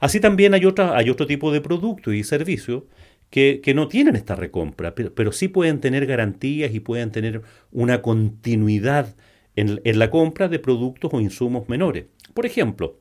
Así 0.00 0.18
también 0.18 0.54
hay, 0.54 0.64
otra, 0.64 0.96
hay 0.96 1.10
otro 1.10 1.26
tipo 1.26 1.52
de 1.52 1.60
productos 1.60 2.14
y 2.14 2.24
servicios 2.24 2.84
que, 3.28 3.60
que, 3.62 3.74
no 3.74 3.86
tienen 3.86 4.16
esta 4.16 4.34
recompra, 4.34 4.94
pero, 4.94 5.14
pero, 5.14 5.30
sí 5.30 5.46
pueden 5.46 5.78
tener 5.80 6.06
garantías 6.06 6.74
y 6.74 6.80
pueden 6.80 7.12
tener 7.12 7.42
una 7.70 8.02
continuidad 8.02 9.14
en, 9.56 9.80
en 9.84 9.98
la 9.98 10.10
compra 10.10 10.48
de 10.48 10.58
productos 10.58 11.12
o 11.12 11.20
insumos 11.20 11.68
menores. 11.68 12.06
Por 12.34 12.46
ejemplo, 12.46 12.98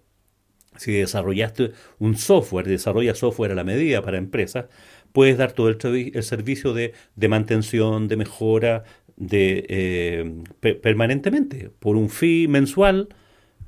si 0.80 0.94
desarrollaste 0.94 1.72
un 2.00 2.18
software, 2.18 2.66
desarrollas 2.66 3.18
software 3.18 3.52
a 3.52 3.56
la 3.56 3.66
medida 3.66 4.02
para 4.02 4.18
empresas, 4.18 4.66
puedes 5.12 5.38
dar 5.38 5.52
todo 5.52 5.68
el, 5.68 6.24
servicio 6.24 6.74
de, 6.74 6.94
mantención, 7.28 8.08
de 8.08 8.16
mejora, 8.16 8.86
de 9.18 9.66
eh, 9.68 10.76
permanentemente. 10.82 11.70
Por 11.80 11.98
un 11.98 12.10
fee 12.10 12.48
mensual, 12.48 13.10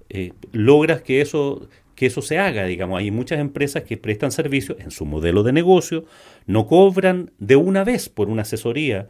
eh, 0.09 0.31
logras 0.53 1.01
que 1.01 1.19
eso, 1.19 1.67
que 1.95 2.05
eso 2.05 2.21
se 2.21 2.39
haga. 2.39 2.65
Digamos, 2.65 2.99
hay 2.99 3.11
muchas 3.11 3.39
empresas 3.39 3.83
que 3.83 3.97
prestan 3.97 4.31
servicios 4.31 4.79
en 4.79 4.91
su 4.91 5.05
modelo 5.05 5.43
de 5.43 5.51
negocio, 5.51 6.05
no 6.45 6.65
cobran 6.65 7.31
de 7.39 7.57
una 7.57 7.83
vez 7.83 8.07
por 8.07 8.29
una 8.29 8.43
asesoría, 8.43 9.09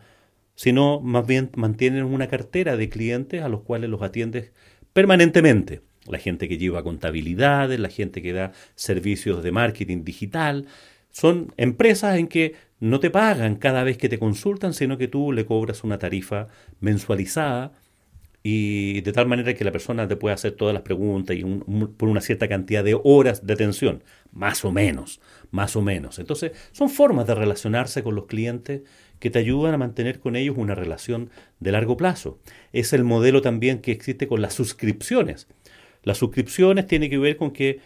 sino 0.55 1.01
más 1.01 1.27
bien 1.27 1.51
mantienen 1.55 2.05
una 2.05 2.27
cartera 2.27 2.77
de 2.77 2.89
clientes 2.89 3.43
a 3.43 3.49
los 3.49 3.61
cuales 3.61 3.91
los 3.91 4.01
atiendes 4.01 4.51
permanentemente 4.91 5.81
la 6.07 6.17
gente 6.17 6.47
que 6.47 6.57
lleva 6.57 6.83
contabilidades, 6.83 7.79
la 7.79 7.89
gente 7.89 8.21
que 8.21 8.33
da 8.33 8.51
servicios 8.75 9.43
de 9.43 9.51
marketing 9.51 10.03
digital. 10.03 10.67
Son 11.11 11.53
empresas 11.57 12.17
en 12.17 12.27
que 12.27 12.55
no 12.79 12.99
te 12.99 13.09
pagan 13.09 13.55
cada 13.55 13.83
vez 13.83 13.97
que 13.97 14.09
te 14.09 14.19
consultan, 14.19 14.73
sino 14.73 14.97
que 14.97 15.07
tú 15.07 15.31
le 15.31 15.45
cobras 15.45 15.83
una 15.83 15.99
tarifa 15.99 16.47
mensualizada 16.79 17.73
y 18.43 19.01
de 19.01 19.11
tal 19.11 19.27
manera 19.27 19.53
que 19.53 19.63
la 19.63 19.71
persona 19.71 20.07
te 20.07 20.15
puede 20.15 20.33
hacer 20.33 20.53
todas 20.53 20.73
las 20.73 20.81
preguntas 20.81 21.35
y 21.37 21.43
por 21.43 22.09
una 22.09 22.21
cierta 22.21 22.47
cantidad 22.47 22.83
de 22.83 22.99
horas 23.03 23.45
de 23.45 23.53
atención, 23.53 24.03
más 24.31 24.65
o 24.65 24.71
menos, 24.71 25.21
más 25.51 25.75
o 25.75 25.81
menos. 25.81 26.17
Entonces, 26.17 26.53
son 26.71 26.89
formas 26.89 27.27
de 27.27 27.35
relacionarse 27.35 28.01
con 28.01 28.15
los 28.15 28.25
clientes 28.25 28.81
que 29.19 29.29
te 29.29 29.37
ayudan 29.37 29.75
a 29.75 29.77
mantener 29.77 30.19
con 30.19 30.35
ellos 30.35 30.57
una 30.57 30.73
relación 30.73 31.29
de 31.59 31.71
largo 31.71 31.97
plazo. 31.97 32.39
Es 32.73 32.93
el 32.93 33.03
modelo 33.03 33.43
también 33.43 33.79
que 33.79 33.91
existe 33.91 34.27
con 34.27 34.41
las 34.41 34.55
suscripciones. 34.55 35.47
Las 36.03 36.17
suscripciones 36.17 36.87
tienen 36.87 37.09
que 37.09 37.17
ver 37.17 37.37
con 37.37 37.51
que 37.51 37.79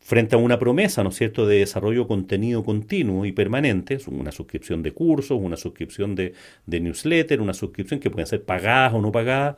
frente 0.00 0.34
a 0.34 0.38
una 0.38 0.58
promesa, 0.58 1.02
¿no 1.02 1.08
es 1.08 1.16
cierto?, 1.16 1.46
de 1.46 1.60
desarrollo 1.60 2.02
de 2.02 2.08
contenido 2.08 2.62
continuo 2.62 3.24
y 3.24 3.32
permanente, 3.32 3.98
una 4.08 4.32
suscripción 4.32 4.82
de 4.82 4.92
cursos, 4.92 5.38
una 5.40 5.56
suscripción 5.56 6.14
de, 6.14 6.34
de 6.66 6.80
newsletter, 6.80 7.40
una 7.40 7.54
suscripción 7.54 8.00
que 8.00 8.10
pueden 8.10 8.26
ser 8.26 8.44
pagadas 8.44 8.92
o 8.92 9.00
no 9.00 9.10
pagadas, 9.10 9.56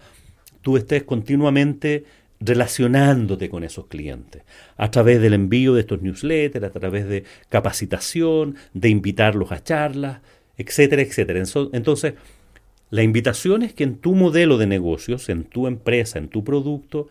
tú 0.62 0.76
estés 0.76 1.02
continuamente 1.02 2.04
relacionándote 2.38 3.48
con 3.48 3.64
esos 3.64 3.86
clientes 3.86 4.42
a 4.76 4.90
través 4.90 5.20
del 5.20 5.34
envío 5.34 5.74
de 5.74 5.80
estos 5.80 6.02
newsletters, 6.02 6.66
a 6.66 6.70
través 6.70 7.08
de 7.08 7.24
capacitación, 7.48 8.56
de 8.74 8.88
invitarlos 8.88 9.50
a 9.52 9.64
charlas, 9.64 10.20
etcétera, 10.58 11.02
etcétera. 11.02 11.42
Entonces, 11.72 12.14
la 12.90 13.02
invitación 13.02 13.62
es 13.62 13.72
que 13.72 13.84
en 13.84 13.96
tu 13.96 14.14
modelo 14.14 14.58
de 14.58 14.66
negocios, 14.66 15.28
en 15.28 15.44
tu 15.44 15.66
empresa, 15.66 16.18
en 16.18 16.28
tu 16.28 16.44
producto, 16.44 17.08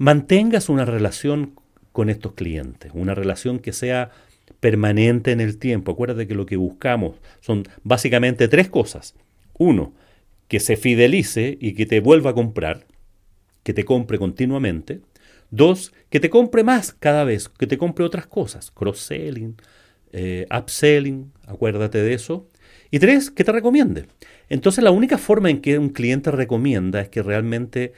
mantengas 0.00 0.70
una 0.70 0.86
relación 0.86 1.60
con 1.92 2.08
estos 2.08 2.32
clientes, 2.32 2.90
una 2.94 3.14
relación 3.14 3.58
que 3.58 3.74
sea 3.74 4.10
permanente 4.58 5.30
en 5.30 5.40
el 5.40 5.58
tiempo. 5.58 5.92
Acuérdate 5.92 6.26
que 6.26 6.34
lo 6.34 6.46
que 6.46 6.56
buscamos 6.56 7.16
son 7.40 7.64
básicamente 7.82 8.48
tres 8.48 8.70
cosas. 8.70 9.14
Uno, 9.58 9.92
que 10.48 10.58
se 10.58 10.78
fidelice 10.78 11.58
y 11.60 11.74
que 11.74 11.84
te 11.84 12.00
vuelva 12.00 12.30
a 12.30 12.34
comprar, 12.34 12.86
que 13.62 13.74
te 13.74 13.84
compre 13.84 14.18
continuamente. 14.18 15.02
Dos, 15.50 15.92
que 16.08 16.18
te 16.18 16.30
compre 16.30 16.64
más 16.64 16.94
cada 16.94 17.24
vez, 17.24 17.50
que 17.50 17.66
te 17.66 17.76
compre 17.76 18.06
otras 18.06 18.26
cosas, 18.26 18.70
cross-selling, 18.70 19.56
eh, 20.12 20.46
upselling, 20.50 21.30
acuérdate 21.46 21.98
de 21.98 22.14
eso. 22.14 22.48
Y 22.90 23.00
tres, 23.00 23.30
que 23.30 23.44
te 23.44 23.52
recomiende. 23.52 24.06
Entonces 24.48 24.82
la 24.82 24.92
única 24.92 25.18
forma 25.18 25.50
en 25.50 25.60
que 25.60 25.76
un 25.76 25.90
cliente 25.90 26.30
recomienda 26.30 27.02
es 27.02 27.10
que 27.10 27.22
realmente 27.22 27.92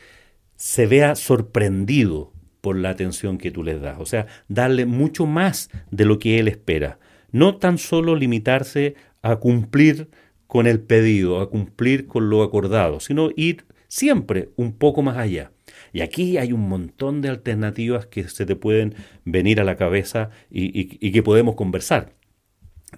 se 0.63 0.87
vea 0.87 1.17
sorprendido 1.17 2.33
por 2.61 2.77
la 2.77 2.91
atención 2.91 3.37
que 3.37 3.51
tú 3.51 3.65
les 3.65 3.81
das. 3.81 3.97
O 3.99 4.07
sea, 4.07 4.29
darle 4.47 4.87
mucho 4.87 5.27
más 5.27 5.71
de 5.91 6.05
lo 6.05 6.21
que 6.21 6.39
él 6.39 6.47
espera. 6.47 7.01
No 7.33 7.57
tan 7.57 7.79
solo 7.79 8.15
limitarse 8.15 8.95
a 9.23 9.35
cumplir 9.37 10.09
con 10.47 10.69
el 10.69 10.79
pedido, 10.79 11.41
a 11.41 11.51
cumplir 11.51 12.07
con 12.07 12.31
lo 12.31 12.45
acordado, 12.45 13.01
sino 13.01 13.31
ir 13.35 13.65
siempre 13.89 14.51
un 14.55 14.73
poco 14.73 15.03
más 15.03 15.17
allá. 15.17 15.51
Y 15.93 16.01
aquí 16.01 16.39
hay 16.39 16.53
un 16.53 16.69
montón 16.69 17.23
de 17.23 17.31
alternativas 17.31 18.07
que 18.07 18.29
se 18.29 18.47
te 18.47 18.55
pueden 18.55 18.95
venir 19.25 19.61
a 19.61 19.65
la 19.65 19.75
cabeza 19.75 20.31
y, 20.49 21.11
que 21.11 21.23
podemos 21.25 21.57
conversar. 21.57 22.15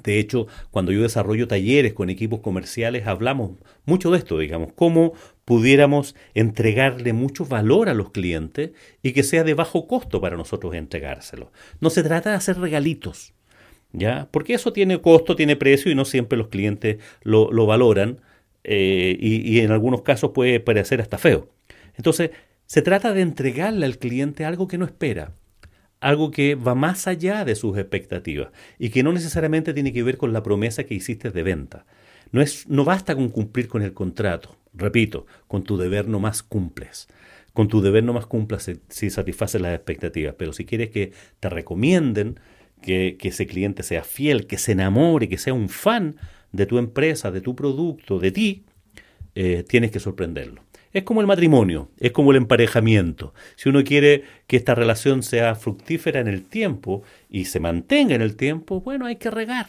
De 0.03 0.19
hecho, 0.19 0.47
cuando 0.71 0.93
yo 0.93 1.03
desarrollo 1.03 1.49
talleres 1.49 1.95
con 1.95 2.11
equipos 2.11 2.41
comerciales, 2.41 3.07
hablamos 3.07 3.53
mucho 3.85 4.11
de 4.11 4.19
esto, 4.19 4.39
digamos, 4.39 4.73
cómo 4.75 5.15
pudiéramos 5.45 6.15
entregarle 6.35 7.13
mucho 7.13 7.45
valor 7.47 7.89
a 7.89 7.95
los 7.95 8.11
clientes 8.11 8.73
y 9.03 9.13
que 9.13 9.23
sea 9.23 9.45
de 9.45 9.55
bajo 9.55 9.87
costo 9.87 10.21
para 10.21 10.37
nosotros 10.37 10.75
entregárselo. 10.75 11.53
No 11.81 11.91
se 11.91 12.03
trata 12.03 12.31
de 12.31 12.37
hacer 12.37 12.59
regalitos, 12.59 13.35
¿ya? 13.93 14.29
Porque 14.31 14.55
eso 14.55 14.73
tiene 14.73 15.01
costo, 15.01 15.37
tiene 15.37 15.57
precio 15.57 15.91
y 15.91 15.95
no 15.95 16.05
siempre 16.05 16.39
los 16.39 16.49
clientes 16.49 16.99
lo, 17.23 17.67
valoran 17.67 18.21
eh, 18.65 19.17
y, 19.19 19.57
y 19.57 19.61
en 19.61 19.71
algunos 19.71 20.03
casos 20.03 20.33
puede 20.33 20.61
parecer 20.61 21.01
hasta 21.01 21.19
feo. 21.19 21.49
Entonces, 21.97 22.31
se 22.67 22.83
trata 22.83 23.13
de 23.13 23.21
entregarle 23.21 23.87
al 23.87 23.99
cliente 23.99 24.45
algo 24.45 24.67
que 24.67 24.79
no 24.79 24.85
espera, 24.85 25.33
algo 26.05 26.31
que 26.31 26.55
va 26.55 26.75
más 26.75 27.07
allá 27.07 27.47
de 27.47 27.55
sus 27.55 27.79
expectativas 27.79 28.49
y 28.79 28.91
que 28.91 29.03
no 29.03 29.11
necesariamente 29.11 29.73
tiene 29.73 29.91
que 29.91 30.03
ver 30.03 30.19
con 30.19 30.35
la 30.35 30.43
promesa 30.43 30.85
que 30.85 30.95
hiciste 30.95 31.31
de 31.31 31.43
venta. 31.43 31.87
No, 32.31 32.43
es, 32.43 32.69
no 32.69 32.85
basta 32.85 33.15
con 33.15 33.31
cumplir 33.31 33.69
con 33.69 33.81
el 33.81 33.95
contrato, 33.95 34.55
repito, 34.75 35.25
con 35.49 35.65
tu 35.65 35.79
deber 35.79 36.07
no 36.07 36.21
más 36.21 36.43
cumples. 36.43 37.09
Con 37.55 37.69
tu 37.69 37.81
deber 37.81 38.05
no 38.05 38.13
más 38.13 38.27
cumplas 38.27 38.71
si, 38.89 39.09
satisfaces 39.09 39.63
las 39.63 39.75
expectativas, 39.75 40.35
pero 40.37 40.53
si 40.53 40.67
quieres 40.67 40.91
que 40.91 41.13
te 41.41 41.49
recomienden, 41.49 42.39
que, 42.83 43.17
ese 43.23 43.47
cliente 43.47 43.83
sea 43.83 44.05
fiel, 44.05 44.47
que 44.47 44.59
se 44.59 44.73
enamore, 44.73 45.31
que 45.31 45.39
sea 45.39 45.55
un 45.55 45.71
fan 45.71 46.17
de 46.53 46.67
tu 46.67 46.77
empresa, 46.77 47.31
de 47.31 47.41
tu 47.41 47.57
producto, 47.57 48.19
de 48.19 48.31
ti, 48.31 48.65
eh, 49.35 49.65
tienes 49.67 49.91
que 49.91 50.01
sorprenderlo. 50.01 50.61
Es 50.95 51.03
como 51.03 51.21
el 51.21 51.27
matrimonio, 51.27 51.91
es 51.99 52.13
como 52.13 52.31
el 52.31 52.37
emparejamiento. 52.37 53.35
Si 53.57 53.69
uno 53.69 53.83
quiere 53.83 54.23
que 54.47 54.57
esta 54.57 54.77
relación 54.77 55.25
sea 55.25 55.57
fructífera 55.57 56.21
en 56.21 56.29
el 56.29 56.45
tiempo 56.45 57.03
y 57.29 57.47
se 57.47 57.59
mantenga 57.59 58.15
en 58.15 58.23
el 58.23 58.37
tiempo, 58.37 58.81
bueno, 58.81 59.05
hay 59.05 59.17
que 59.17 59.33
regar. 59.33 59.67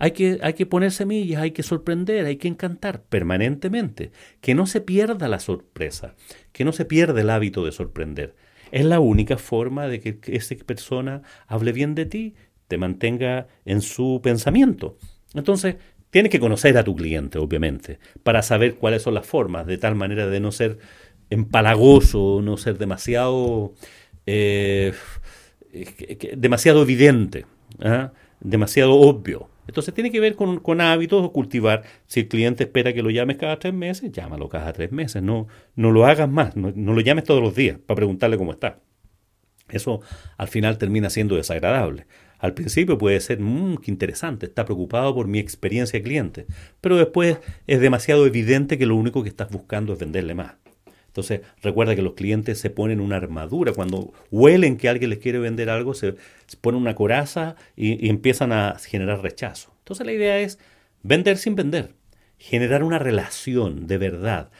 Hay 0.00 0.10
que, 0.10 0.40
hay 0.42 0.54
que 0.54 0.66
poner 0.66 0.90
semillas, 0.90 1.42
hay 1.42 1.52
que 1.52 1.62
sorprender, 1.62 2.26
hay 2.26 2.36
que 2.36 2.48
encantar 2.48 3.02
permanentemente. 3.02 4.10
Que 4.40 4.56
no 4.56 4.66
se 4.66 4.80
pierda 4.80 5.28
la 5.28 5.38
sorpresa, 5.38 6.16
que 6.50 6.64
no 6.64 6.72
se 6.72 6.84
pierda 6.84 7.20
el 7.20 7.30
hábito 7.30 7.64
de 7.64 7.70
sorprender. 7.70 8.34
Es 8.72 8.84
la 8.84 8.98
única 8.98 9.38
forma 9.38 9.86
de 9.86 10.00
que 10.00 10.18
esa 10.26 10.56
persona 10.66 11.22
hable 11.46 11.70
bien 11.70 11.94
de 11.94 12.04
ti, 12.04 12.34
te 12.66 12.78
mantenga 12.78 13.46
en 13.64 13.80
su 13.80 14.20
pensamiento. 14.24 14.98
Entonces, 15.34 15.76
Tienes 16.10 16.30
que 16.30 16.40
conocer 16.40 16.76
a 16.78 16.84
tu 16.84 16.96
cliente, 16.96 17.38
obviamente, 17.38 17.98
para 18.22 18.42
saber 18.42 18.76
cuáles 18.76 19.02
son 19.02 19.14
las 19.14 19.26
formas, 19.26 19.66
de 19.66 19.78
tal 19.78 19.94
manera 19.94 20.26
de 20.26 20.40
no 20.40 20.52
ser 20.52 20.78
empalagoso, 21.30 22.40
no 22.42 22.56
ser 22.56 22.78
demasiado, 22.78 23.74
eh, 24.26 24.94
demasiado 26.36 26.82
evidente, 26.82 27.44
¿ah? 27.80 28.12
demasiado 28.40 28.94
obvio. 28.94 29.50
Entonces 29.66 29.92
tiene 29.92 30.10
que 30.10 30.20
ver 30.20 30.34
con, 30.34 30.80
hábitos 30.80 31.22
o 31.22 31.32
cultivar. 31.32 31.82
Si 32.06 32.20
el 32.20 32.28
cliente 32.28 32.64
espera 32.64 32.94
que 32.94 33.02
lo 33.02 33.10
llames 33.10 33.36
cada 33.36 33.58
tres 33.58 33.74
meses, 33.74 34.10
llámalo 34.10 34.48
cada 34.48 34.72
tres 34.72 34.92
meses. 34.92 35.22
No, 35.22 35.46
no 35.76 35.92
lo 35.92 36.06
hagas 36.06 36.28
más, 36.28 36.56
no 36.56 36.70
lo 36.72 37.00
llames 37.02 37.24
todos 37.24 37.42
los 37.42 37.54
días 37.54 37.78
para 37.78 37.96
preguntarle 37.96 38.38
cómo 38.38 38.52
está. 38.52 38.78
Eso 39.68 40.00
al 40.36 40.48
final 40.48 40.78
termina 40.78 41.10
siendo 41.10 41.36
desagradable. 41.36 42.06
Al 42.38 42.54
principio 42.54 42.98
puede 42.98 43.20
ser, 43.20 43.40
mmm, 43.40 43.76
qué 43.76 43.90
interesante, 43.90 44.46
está 44.46 44.64
preocupado 44.64 45.14
por 45.14 45.26
mi 45.26 45.38
experiencia 45.38 45.98
de 45.98 46.02
cliente, 46.04 46.46
pero 46.80 46.96
después 46.96 47.38
es 47.66 47.80
demasiado 47.80 48.26
evidente 48.26 48.78
que 48.78 48.86
lo 48.86 48.96
único 48.96 49.22
que 49.22 49.28
estás 49.28 49.50
buscando 49.50 49.92
es 49.92 49.98
venderle 49.98 50.34
más. 50.34 50.54
Entonces, 51.08 51.40
recuerda 51.62 51.96
que 51.96 52.02
los 52.02 52.14
clientes 52.14 52.60
se 52.60 52.70
ponen 52.70 53.00
una 53.00 53.16
armadura. 53.16 53.72
Cuando 53.72 54.12
huelen 54.30 54.76
que 54.76 54.88
alguien 54.88 55.10
les 55.10 55.18
quiere 55.18 55.40
vender 55.40 55.68
algo, 55.68 55.94
se, 55.94 56.14
ponen 56.60 56.80
una 56.80 56.94
coraza 56.94 57.56
y, 57.74 58.06
y 58.06 58.08
empiezan 58.08 58.52
a 58.52 58.76
generar 58.78 59.20
rechazo. 59.20 59.74
Entonces, 59.80 60.06
la 60.06 60.12
idea 60.12 60.38
es 60.38 60.60
vender 61.02 61.38
sin 61.38 61.56
vender, 61.56 61.94
generar 62.38 62.84
una 62.84 63.00
relación 63.00 63.88
de 63.88 63.98
verdad, 63.98 64.50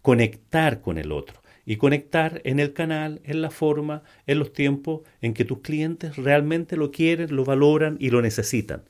conectar 0.00 0.80
con 0.80 0.98
el 0.98 1.12
otro 1.12 1.41
y 1.64 1.76
conectar 1.76 2.40
en 2.44 2.60
el 2.60 2.72
canal, 2.72 3.20
en 3.24 3.42
la 3.42 3.50
forma, 3.50 4.02
en 4.26 4.38
los 4.38 4.52
tiempos 4.52 5.02
en 5.20 5.34
que 5.34 5.44
tus 5.44 5.60
clientes 5.60 6.16
realmente 6.16 6.76
lo 6.76 6.90
quieren, 6.90 7.34
lo 7.34 7.44
valoran 7.44 7.96
y 8.00 8.10
lo 8.10 8.22
necesitan. 8.22 8.82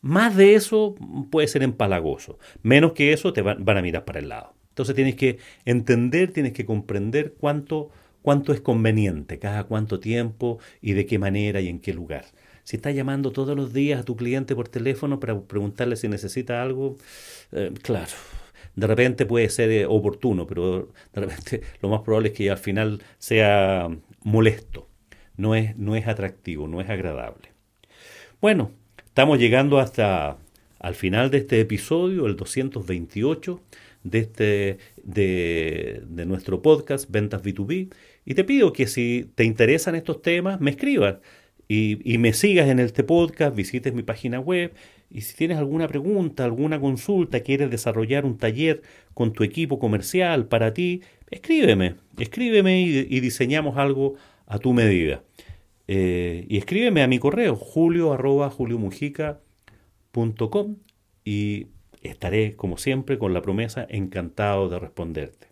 Más 0.00 0.36
de 0.36 0.54
eso 0.54 0.94
puede 1.30 1.48
ser 1.48 1.62
empalagoso. 1.62 2.38
Menos 2.62 2.92
que 2.92 3.12
eso 3.12 3.32
te 3.32 3.40
van, 3.40 3.66
a 3.66 3.82
mirar 3.82 4.04
para 4.04 4.18
el 4.18 4.28
lado. 4.28 4.52
Entonces 4.68 4.94
tienes 4.94 5.14
que 5.14 5.38
entender, 5.64 6.32
tienes 6.32 6.52
que 6.52 6.66
comprender 6.66 7.34
cuánto, 7.38 7.90
cuánto 8.20 8.52
es 8.52 8.60
conveniente, 8.60 9.38
cada 9.38 9.64
cuánto 9.64 10.00
tiempo 10.00 10.58
y 10.82 10.92
de 10.92 11.06
qué 11.06 11.18
manera 11.18 11.60
y 11.60 11.68
en 11.68 11.80
qué 11.80 11.94
lugar. 11.94 12.26
Si 12.64 12.76
estás 12.76 12.94
llamando 12.94 13.30
todos 13.30 13.56
los 13.56 13.72
días 13.72 14.00
a 14.00 14.04
tu 14.04 14.16
cliente 14.16 14.54
por 14.54 14.68
teléfono 14.68 15.20
para 15.20 15.40
preguntarle 15.40 15.96
si 15.96 16.08
necesita 16.08 16.62
algo, 16.62 16.96
eh, 17.52 17.72
claro, 17.82 18.12
de 18.76 18.86
repente 18.86 19.26
puede 19.26 19.48
ser 19.48 19.70
eh, 19.70 19.86
oportuno, 19.86 20.46
pero 20.46 20.92
de 21.12 21.20
repente 21.20 21.62
lo 21.80 21.88
más 21.88 22.02
probable 22.02 22.28
es 22.28 22.34
que 22.34 22.50
al 22.50 22.58
final 22.58 23.02
sea 23.18 23.88
molesto, 24.22 24.88
no 25.36 25.54
es, 25.54 25.76
no 25.76 25.96
es 25.96 26.06
atractivo, 26.06 26.68
no 26.68 26.80
es 26.80 26.88
agradable. 26.88 27.52
Bueno, 28.40 28.72
estamos 29.04 29.38
llegando 29.38 29.78
hasta 29.78 30.38
al 30.78 30.94
final 30.94 31.30
de 31.30 31.38
este 31.38 31.60
episodio, 31.60 32.26
el 32.26 32.36
228 32.36 33.60
de, 34.02 34.18
este, 34.18 34.78
de, 35.02 36.02
de 36.06 36.26
nuestro 36.26 36.60
podcast 36.60 37.10
Ventas 37.10 37.42
B2B, 37.42 37.90
y 38.26 38.34
te 38.34 38.44
pido 38.44 38.72
que 38.72 38.86
si 38.86 39.30
te 39.34 39.44
interesan 39.44 39.94
estos 39.94 40.22
temas, 40.22 40.60
me 40.60 40.70
escribas 40.70 41.16
y, 41.68 42.18
me 42.18 42.32
sigas 42.32 42.68
en 42.68 42.78
este 42.78 43.04
podcast, 43.04 43.56
visites 43.56 43.94
mi 43.94 44.02
página 44.02 44.38
web 44.40 44.72
y 45.10 45.22
si 45.22 45.36
tienes 45.36 45.58
alguna 45.58 45.88
pregunta, 45.88 46.44
alguna 46.44 46.80
consulta, 46.80 47.40
quieres 47.40 47.70
desarrollar 47.70 48.24
un 48.24 48.38
taller 48.38 48.82
con 49.14 49.32
tu 49.32 49.42
equipo 49.44 49.78
comercial 49.78 50.46
para 50.46 50.74
ti, 50.74 51.02
escríbeme, 51.30 51.96
escríbeme 52.18 52.82
y, 52.82 53.20
diseñamos 53.20 53.78
algo 53.78 54.14
a 54.46 54.58
tu 54.58 54.72
medida. 54.72 55.22
Eh, 55.86 56.46
y 56.48 56.56
escríbeme 56.56 57.02
a 57.02 57.06
mi 57.06 57.18
correo 57.18 57.56
julio 57.56 58.12
arroba 58.12 58.50
juliomujica.com 58.50 60.76
y 61.24 61.68
estaré 62.02 62.56
como 62.56 62.78
siempre 62.78 63.18
con 63.18 63.34
la 63.34 63.42
promesa 63.42 63.86
encantado 63.88 64.68
de 64.68 64.78
responderte. 64.78 65.48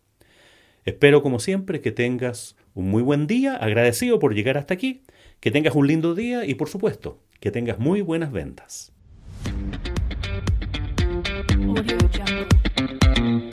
Espero 0.84 1.22
como 1.22 1.38
siempre 1.38 1.80
que 1.80 1.92
tengas 1.92 2.56
un 2.74 2.90
muy 2.90 3.02
buen 3.02 3.26
día, 3.26 3.56
agradecido 3.56 4.18
por 4.18 4.34
llegar 4.34 4.58
hasta 4.58 4.74
aquí 4.74 5.02
que 5.42 5.50
tengas 5.50 5.74
un 5.74 5.88
lindo 5.88 6.14
día 6.14 6.44
y 6.44 6.54
por 6.54 6.68
supuesto, 6.68 7.18
que 7.40 7.50
tengas 7.50 7.80
muy 7.80 8.00
buenas 8.00 8.30
ventas. 8.30 8.92
Audio 11.68 11.98
Jungle. 12.08 13.51